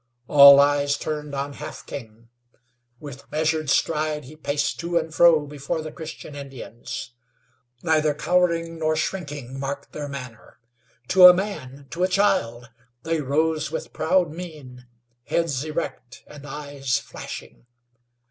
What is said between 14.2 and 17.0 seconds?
mien, heads erect and eyes